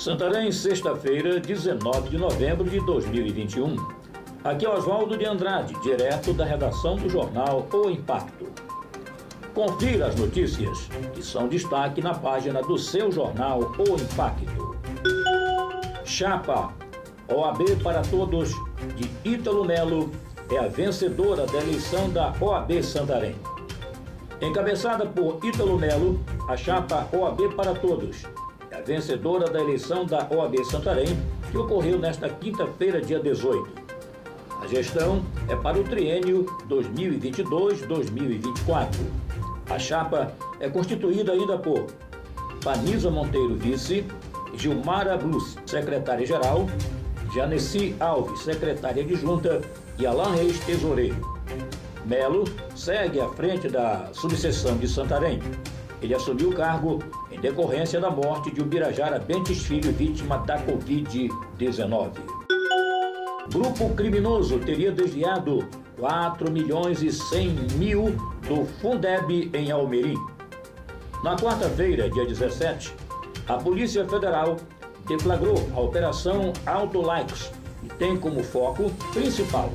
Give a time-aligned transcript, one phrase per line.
[0.00, 3.76] Santarém, sexta-feira, 19 de novembro de 2021.
[4.42, 8.46] Aqui é Oswaldo de Andrade, direto da redação do jornal O Impacto.
[9.52, 14.74] Confira as notícias que são destaque na página do seu jornal O Impacto.
[16.02, 16.72] Chapa
[17.28, 18.54] OAB para Todos
[18.96, 20.10] de Ítalo Melo
[20.50, 23.36] é a vencedora da eleição da OAB Santarém.
[24.40, 28.24] Encabeçada por Ítalo Melo, a chapa OAB para Todos
[28.84, 31.18] vencedora da eleição da OAB Santarém,
[31.50, 33.80] que ocorreu nesta quinta-feira, dia 18.
[34.62, 38.88] A gestão é para o triênio 2022-2024.
[39.70, 41.86] A chapa é constituída ainda por
[42.62, 44.04] Vanisa Monteiro, vice,
[44.54, 46.68] Gilmara Blus, secretária-geral,
[47.34, 49.62] Janeci Alves, secretária adjunta,
[49.98, 51.16] e Alain Reis, tesoureiro.
[52.04, 52.44] Melo
[52.74, 55.40] segue à frente da subseção de Santarém.
[56.02, 56.98] Ele assumiu o cargo
[57.40, 62.12] decorrência da morte de Ubirajara Bentes Filho, vítima da Covid-19.
[63.52, 65.66] Grupo criminoso teria desviado
[65.98, 70.18] 4 milhões e 100 mil do Fundeb em Almerim.
[71.24, 72.94] Na quarta-feira, dia 17,
[73.48, 74.56] a Polícia Federal
[75.06, 77.50] deflagrou a Operação Auto Likes
[77.82, 79.70] e tem como foco principal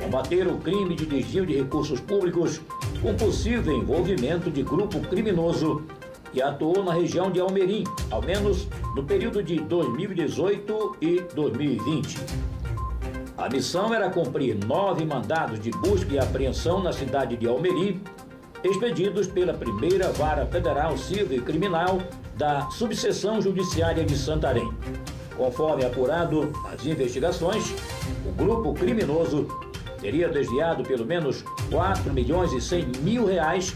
[0.00, 2.60] combater o crime de desvio de recursos públicos
[3.02, 5.82] com possível envolvimento de grupo criminoso
[6.36, 12.18] que atuou na região de Almerim, ao menos no período de 2018 e 2020.
[13.38, 18.02] A missão era cumprir nove mandados de busca e apreensão na cidade de Almerim,
[18.62, 22.02] expedidos pela primeira vara federal civil e criminal
[22.36, 24.70] da subseção judiciária de Santarém.
[25.38, 27.74] Conforme apurado as investigações,
[28.26, 29.48] o grupo criminoso
[30.02, 33.74] teria desviado pelo menos 4 milhões e 100 mil reais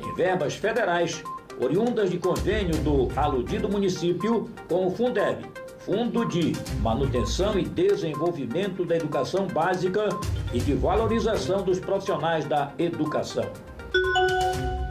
[0.00, 1.24] em verbas federais
[1.60, 5.44] oriundas de convênio do aludido município com o Fundeb,
[5.78, 10.08] Fundo de Manutenção e Desenvolvimento da Educação Básica
[10.52, 13.44] e de Valorização dos Profissionais da Educação.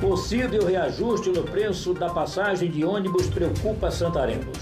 [0.01, 4.57] Possível reajuste no preço da passagem de ônibus preocupa santarenos.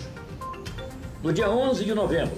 [1.23, 2.35] No dia 11 de novembro,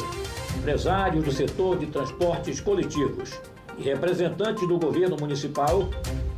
[0.57, 3.39] empresários do setor de transportes coletivos
[3.77, 5.89] e representantes do governo municipal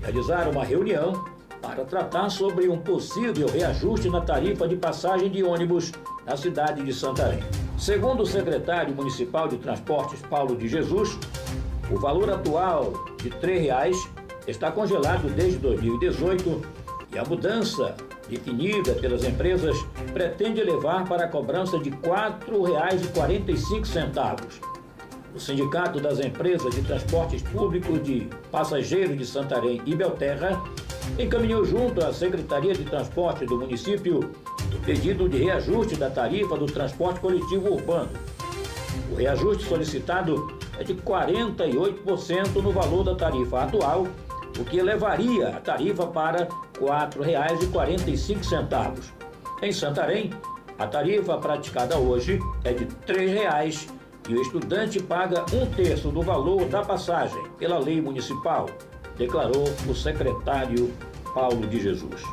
[0.02, 5.92] realizaram uma reunião para tratar sobre um possível reajuste na tarifa de passagem de ônibus
[6.26, 7.44] na cidade de Santarém.
[7.78, 11.18] Segundo o secretário municipal de Transportes Paulo de Jesus,
[11.92, 13.98] o valor atual de R$ reais
[14.48, 16.62] está congelado desde 2018
[17.14, 17.96] e a mudança
[18.30, 19.76] definida pelas empresas
[20.14, 24.70] pretende levar para a cobrança de R$ 4,45
[25.34, 30.62] o Sindicato das Empresas de Transportes Públicos de Passageiros de Santarém e Belterra
[31.18, 34.32] encaminhou junto à Secretaria de Transporte do município
[34.74, 38.10] o pedido de reajuste da tarifa do transporte coletivo urbano.
[39.12, 44.08] O reajuste solicitado é de 48% no valor da tarifa atual,
[44.58, 46.50] o que elevaria a tarifa para R$
[46.80, 49.12] 4,45.
[49.62, 50.32] Em Santarém,
[50.78, 53.90] a tarifa praticada hoje é de R$ 3,00
[54.30, 58.68] e o estudante paga um terço do valor da passagem pela lei municipal,
[59.20, 60.92] declarou o secretário
[61.36, 62.24] Paulo de Jesus.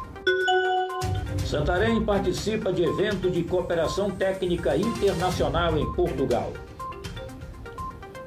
[1.45, 6.53] Santarém participa de evento de cooperação técnica internacional em Portugal.